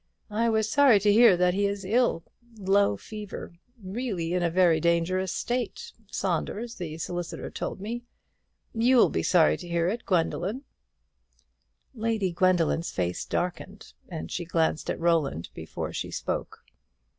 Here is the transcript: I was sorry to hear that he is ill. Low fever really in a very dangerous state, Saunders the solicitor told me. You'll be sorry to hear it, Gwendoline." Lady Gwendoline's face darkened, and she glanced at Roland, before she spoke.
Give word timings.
I 0.31 0.49
was 0.49 0.67
sorry 0.67 0.99
to 0.99 1.13
hear 1.13 1.37
that 1.37 1.53
he 1.53 1.67
is 1.67 1.85
ill. 1.85 2.23
Low 2.57 2.97
fever 2.97 3.53
really 3.83 4.33
in 4.33 4.41
a 4.41 4.49
very 4.49 4.79
dangerous 4.79 5.31
state, 5.31 5.91
Saunders 6.09 6.73
the 6.73 6.97
solicitor 6.97 7.51
told 7.51 7.79
me. 7.79 8.01
You'll 8.73 9.11
be 9.11 9.21
sorry 9.21 9.57
to 9.57 9.67
hear 9.67 9.87
it, 9.89 10.03
Gwendoline." 10.07 10.63
Lady 11.93 12.33
Gwendoline's 12.33 12.89
face 12.89 13.25
darkened, 13.25 13.93
and 14.09 14.31
she 14.31 14.43
glanced 14.43 14.89
at 14.89 14.99
Roland, 14.99 15.49
before 15.53 15.93
she 15.93 16.09
spoke. 16.09 16.63